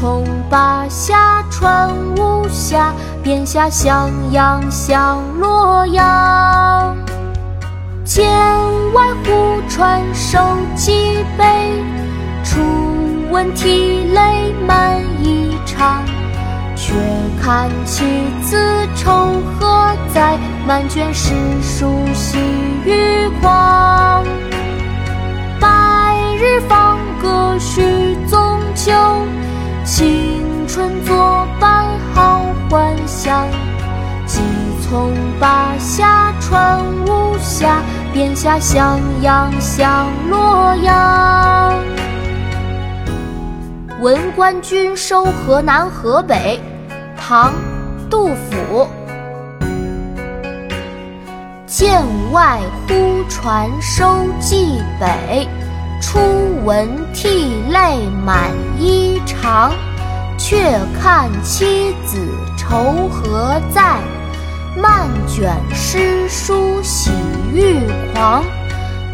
[0.00, 6.96] 从巴峡穿巫峡，便下襄阳向洛阳。
[8.04, 8.30] 剑
[8.94, 10.38] 外忽传授
[10.76, 11.82] 几杯，
[12.44, 12.60] 初
[13.32, 15.98] 闻涕泪满衣裳。
[16.76, 16.94] 却
[17.42, 18.04] 看妻
[18.40, 18.56] 子
[18.94, 19.10] 愁
[19.58, 22.38] 何在，满卷诗书喜
[22.84, 24.24] 欲狂。
[25.60, 28.07] 白日放歌须，
[29.90, 33.48] 青春作伴好还乡。
[34.26, 34.38] 即
[34.82, 37.80] 从巴峡穿巫峡，
[38.12, 41.72] 便下襄阳向洛阳。
[44.02, 46.60] 《闻官军收河南河北》
[47.18, 47.50] 唐·
[48.10, 48.86] 杜甫。
[51.66, 54.04] 剑外忽传收
[54.38, 55.48] 蓟北，
[56.02, 56.18] 初
[56.68, 59.70] 闻涕泪满衣裳。
[60.36, 62.18] 却看妻子
[62.54, 63.96] 愁何在，
[64.76, 67.10] 漫卷诗书喜
[67.54, 67.80] 欲
[68.12, 68.44] 狂。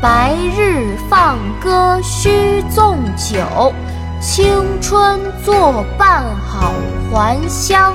[0.00, 3.72] 白日放歌须纵酒，
[4.20, 6.72] 青春作伴好
[7.10, 7.92] 还乡。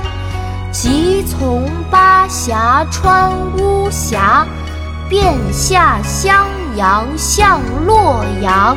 [0.70, 4.46] 即从巴峡穿巫峡，
[5.08, 8.76] 便下襄阳向洛阳。